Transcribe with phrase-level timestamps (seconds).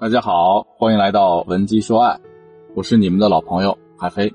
[0.00, 2.18] 大家好，欢迎来到文姬说爱，
[2.74, 4.30] 我是你们的老朋友海飞。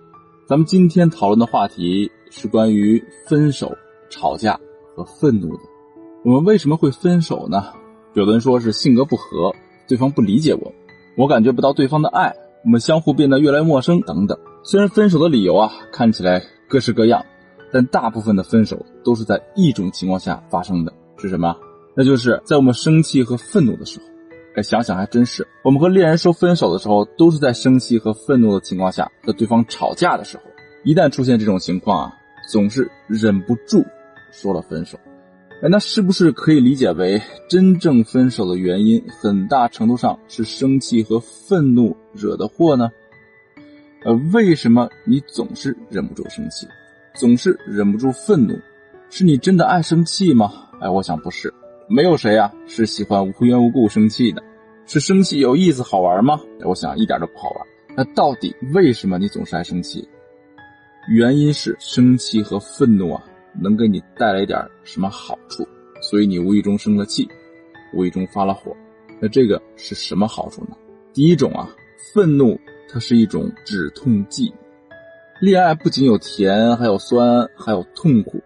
[0.48, 3.70] 咱们今天讨论的话题是关于分手、
[4.10, 4.58] 吵架
[4.96, 5.64] 和愤怒的。
[6.24, 7.74] 我们为什么会分手呢？
[8.14, 9.54] 有的人说是性格不合，
[9.86, 10.72] 对方不理解我，
[11.18, 12.34] 我感觉不到对方的爱，
[12.64, 14.40] 我们相互变得越来越陌生等等。
[14.64, 17.24] 虽然分手的理由啊看起来各式各样，
[17.72, 21.54] 但大部分的分手都是在一种情况下发生的，是什么？
[21.94, 24.06] 那就是在我们生气和愤怒的时候。
[24.56, 30.44] 哎，想想还真是，我们和恋人说分手的时候，都是在生气和愤怒的情况下和对方吵架的时候。
[30.84, 32.14] 一旦出现这种情况啊，
[32.52, 33.86] 总是忍不住
[34.32, 34.98] 说了分手。
[35.62, 42.90] 哎，那是不是可以理解为真正分手的原因，很大程度上是生气和愤怒惹的祸呢？
[44.06, 46.66] 呃，为什么你总是忍不住生气，
[47.14, 48.58] 总是忍不住愤怒？
[49.10, 50.70] 是你真的爱生气吗？
[50.80, 51.54] 哎，我想不是。
[51.92, 54.44] 没有谁啊是喜欢无缘无故生气的，
[54.86, 56.40] 是生气有意思好玩吗？
[56.64, 57.68] 我想一点都不好玩。
[57.98, 60.08] 那到底为什么你总是爱生气？
[61.10, 63.24] 原因是生气和愤怒啊
[63.60, 65.68] 能给你带来一点什么好处，
[66.04, 67.28] 所以你无意中生了气，
[67.92, 68.72] 无意中发了火。
[69.20, 70.78] 那这个是什么好处呢？
[71.12, 71.68] 第一种啊，
[72.14, 72.56] 愤怒
[72.88, 74.54] 它是一种止痛剂。
[75.42, 78.40] 恋爱不仅有甜，还有酸，还有痛苦。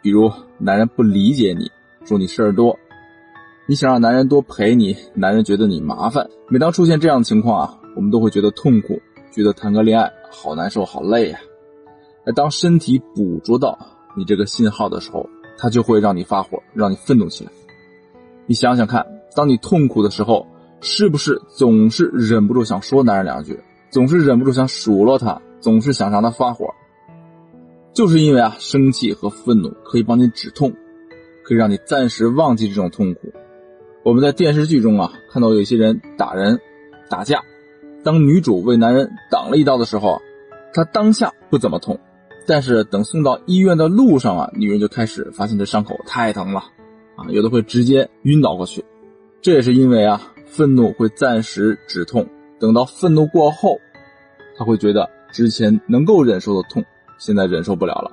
[0.00, 1.70] 比如男人不理解你。
[2.04, 2.78] 说你事儿多，
[3.66, 6.28] 你想让男人多陪你，男人觉得你麻烦。
[6.48, 9.00] 每当出现这样的情况啊，我们都会觉得痛苦，
[9.30, 11.38] 觉得谈个恋爱好难受、好累呀。
[12.24, 13.78] 而当身体捕捉到
[14.16, 17.52] 你这个信号的时候，它就会让你发火，让你愤怒起来。
[18.46, 19.06] 你想想看，
[19.36, 20.46] 当你痛苦的时候，
[20.80, 23.58] 是不是总是忍不住想说男人两句，
[23.90, 26.66] 总是忍不住想数落他，总是想让他发火？
[27.92, 30.72] 就是因为啊，生气和愤怒可以帮你止痛。
[31.52, 33.30] 可以让你暂时忘记这种痛苦。
[34.02, 36.58] 我们在电视剧中啊，看到有一些人打人、
[37.10, 37.42] 打架。
[38.02, 40.22] 当女主为男人挡了一刀的时候，
[40.72, 42.00] 她当下不怎么痛，
[42.46, 46.60] 但是等送到医院的路上啊，女人就开始发现这伤口太疼了，
[47.16, 48.82] 啊，有的会直接晕倒过去。
[49.42, 52.26] 这也是因为啊，愤怒会暂时止痛，
[52.58, 53.78] 等到愤怒过后，
[54.56, 56.82] 她会觉得之前能够忍受的痛，
[57.18, 58.10] 现在忍受不了了。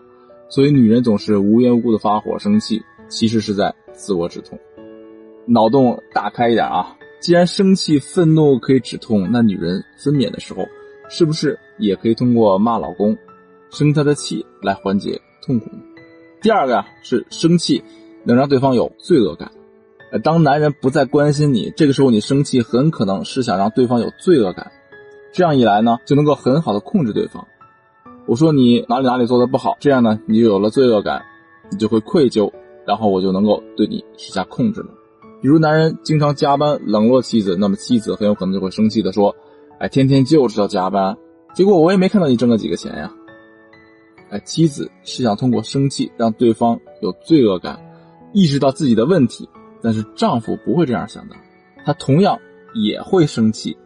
[0.49, 2.83] 所以女人总是无缘无故的发火、生气。
[3.09, 4.57] 其实是在自我止痛，
[5.45, 6.95] 脑洞大开一点啊！
[7.19, 10.65] 既然生气、愤怒可以止痛，那女人分娩的时候，
[11.09, 13.17] 是不是也可以通过骂老公、
[13.71, 15.81] 生他的气来缓解痛苦呢？
[16.41, 17.83] 第二个呀，是生气
[18.23, 19.51] 能让对方有罪恶感。
[20.23, 24.71] 当男人不再关心你，这个时候你生气，很可能是想让对方有罪恶感。
[25.33, 27.45] 这样一来呢，就能够很好的控制对方。
[28.25, 31.23] 我说你哪里哪里做的不好，这样呢，你就有了罪恶感，
[31.69, 32.51] 你就会愧疚。
[32.89, 34.87] 然后我就能够对你施加控制了。
[35.43, 39.35] 比如男人经常加班冷落妻子，那么妻子很有可能就会生气的说
[39.77, 41.15] ：“哎，天天就知道加班，
[41.53, 43.13] 结果我也没看到你挣了几个钱呀。”
[44.31, 47.79] 哎，妻子是想通过生气让对方有罪恶感，
[48.33, 49.47] 意识到自己的问题。
[49.83, 51.35] 但是丈夫不会这样想的，
[51.85, 52.39] 他同样
[52.73, 53.77] 也会生气。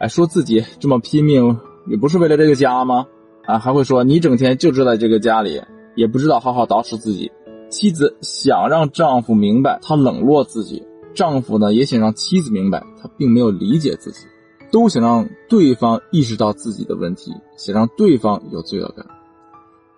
[0.00, 3.06] 哎，说自己这么拼命也不是为了这个家吗？
[3.46, 5.62] 啊，还会说你整天就知道这个家里，
[5.96, 7.32] 也不知道好好捯饬自己。
[7.68, 10.82] 妻子想让丈夫明白他冷落自己，
[11.14, 14.26] 丈夫呢也想让妻子明白他并没有理解自己，
[14.70, 19.06] 都想让对方意识到自己的问题，想让对方有罪恶感。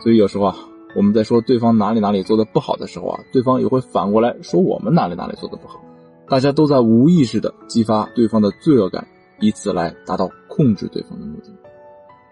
[0.00, 0.56] 所以有时候啊，
[0.96, 5.80] 我们在说对方哪里哪里做的不好的时候啊，对方也会反过来说我们哪里哪里做的不好，
[6.28, 9.06] 大家都在无意识的激发对方的罪恶感，
[9.40, 11.50] 以此来达到控制对方的目的。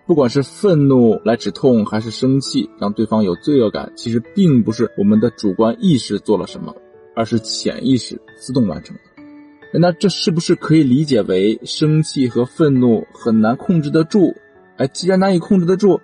[0.08, 6.74] 不管是愤怒来止痛，还是生气让对方有罪恶感，其实并不是我们的主观意识做了什么，
[7.14, 9.78] 而是潜意识自动完成的。
[9.78, 14.34] 那这是不是可以理解为生气和愤怒很难控制得住？
[14.78, 16.00] 哎，既然难以控制得住，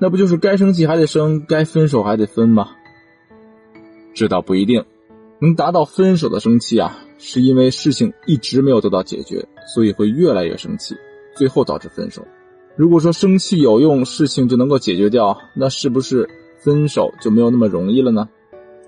[0.00, 2.70] 那不就是该生气还得生，该分手还得分吗？
[4.12, 4.84] 这倒不一定，
[5.40, 10.96] 能达到分手的生气啊，是因为事情一直没有得到解决，所以会越来越生气，
[11.36, 12.26] 最后导致分手。
[12.76, 16.28] 如果说生气有用，事情就能够解决掉，那是不是
[16.58, 18.28] 分手就没有那么容易了呢？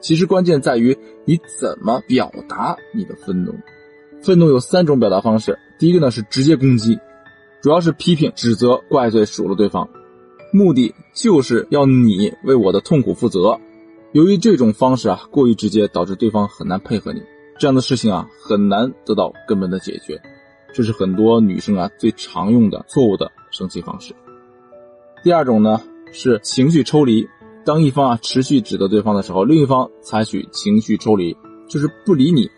[0.00, 3.55] 其实关键在于你怎么表达你的愤怒。
[4.23, 6.99] 愤怒有三种表达方式，第一个呢是直接攻击，
[7.62, 9.88] 主要是批评、指责、怪罪、数落对方，
[10.52, 13.58] 目的就是要你为我的痛苦负责。
[14.12, 17.23] 由于这种方式啊过于直接，导致对方很难配合你，
[17.58, 20.20] 这样的事情啊很难得到根本的解决。
[20.75, 23.32] 这是很多女生啊最常用的错误的。
[23.58, 24.14] 生气方式。
[25.25, 25.81] 第二种呢
[26.12, 27.26] 是情绪抽离，
[27.64, 31.37] 当一方啊持续指责对方的时候，另一方采取情绪抽离，
[31.69, 32.49] 就是不理你，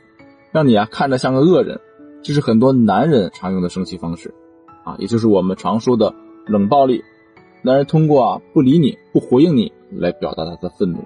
[0.52, 1.80] 让你啊看着像个恶人，
[2.22, 4.34] 这是很多男人常用的生气方式，
[4.84, 6.14] 啊，也就是我们常说的
[6.46, 7.02] 冷暴力。
[7.62, 10.98] 男人通过啊不理你、不回应你来表达他的愤怒。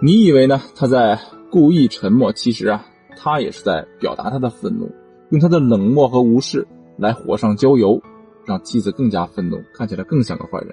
[0.00, 0.60] 你以为呢？
[0.76, 1.18] 他在
[1.50, 2.84] 故意沉默，其实啊，
[3.16, 4.90] 他也是在表达他的愤怒，
[5.30, 8.02] 用他的冷漠和无视来火上浇油，
[8.46, 10.70] 让妻子更加愤怒，看起来更像个坏人。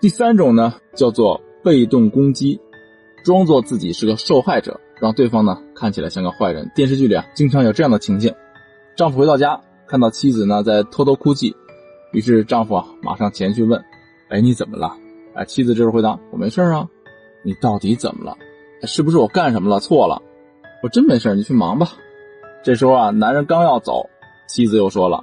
[0.00, 2.60] 第三种呢，叫做被动攻击，
[3.24, 6.70] 装作自己是个受害者，让对方呢看起来像个坏人。
[6.74, 8.32] 电视剧里啊，经常有这样的情境：
[8.96, 11.54] 丈夫回到家，看到妻子呢在偷偷哭泣，
[12.12, 13.82] 于是丈夫啊马上前去问
[14.28, 14.96] ：“哎，你怎么了？”
[15.34, 16.88] 哎，妻子这时回答：“我没事啊。”
[17.44, 18.36] 你到底怎么了？
[18.82, 20.20] 是不是我干什么了错了？
[20.82, 21.88] 我真没事，你去忙吧。
[22.62, 24.08] 这时候啊，男人刚要走，
[24.48, 25.22] 妻子又说了：“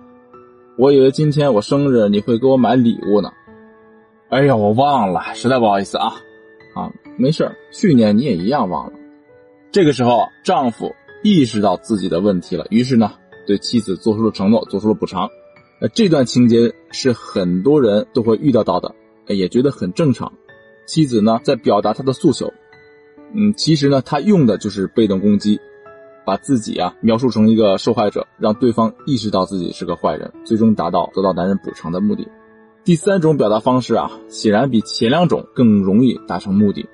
[0.77, 3.31] 我以为今天我生日你会给我买礼物呢。”
[4.29, 6.13] 哎呀，我忘了，实在不好意思啊。
[6.75, 8.93] 啊，没事，去年你也一样忘了。
[9.71, 10.91] 这个时候，丈夫
[11.23, 13.11] 意识到自己的问题了，于是呢，
[13.45, 15.29] 对妻子做出了承诺，做出了补偿。
[15.79, 18.95] 呃，这段情节是很多人都会遇到到的，
[19.27, 20.33] 也觉得很正常。
[20.87, 22.51] 妻子呢，在表达她的诉求，
[23.35, 25.59] 嗯，其实呢，她用的就是被动攻击，
[26.25, 32.27] 把自己啊描述成一个受害者，让对方意识到自己是个坏人，最终达到得到男人补偿的目的。
[32.83, 36.85] 第三种表达方式啊，显然比前两种更容易达成目的。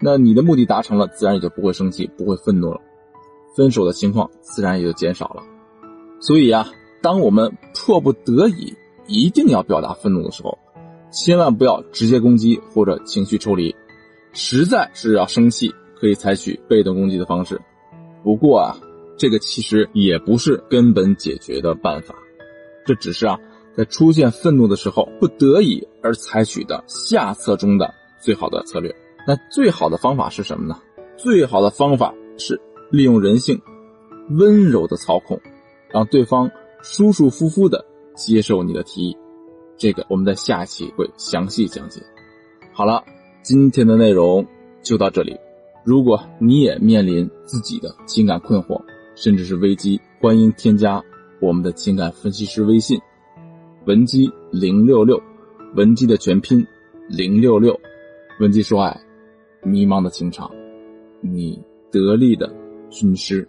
[0.00, 2.80] 那你的目的达成了，自然也就不会生气，不会愤怒了，
[3.56, 5.42] 分手的情况自然也就减少了。
[6.20, 6.68] 所以啊，
[7.02, 8.74] 当我们迫不得已
[9.06, 10.58] 一定要表达愤怒的时候，
[11.10, 13.74] 千万不要直接攻击或者情绪抽离，
[14.32, 17.60] 实在是要生气，可以采取被动攻击的方式。
[18.24, 18.76] 不过啊，
[19.16, 22.14] 这个其实也不是根本解决的办法，
[22.86, 23.38] 这只是啊，
[23.76, 28.92] 在出现愤怒的时候不得已而采取的下策中的最好的策略。
[29.26, 30.80] 那最好的方法是什么呢？
[31.16, 32.60] 最好的方法是
[32.90, 33.60] 利用人性，
[34.30, 35.38] 温柔的操控，
[35.90, 36.50] 让对方
[36.82, 37.84] 舒舒服服的
[38.16, 39.16] 接受你的提议。
[39.76, 42.00] 这个我们在下期会详细讲解。
[42.72, 43.04] 好了，
[43.42, 44.46] 今天的内容
[44.82, 45.36] 就到这里。
[45.84, 48.80] 如果你也面临自己的情感困惑，
[49.14, 51.02] 甚至是危机，欢迎添加
[51.40, 52.98] 我们的情感分析师微信：
[53.84, 55.22] 文姬零六六，
[55.74, 56.66] 文姬的全拼
[57.06, 57.78] 零六六，
[58.40, 58.98] 文姬说爱，
[59.62, 60.50] 迷茫的情场，
[61.20, 62.50] 你得力的
[62.88, 63.46] 军师。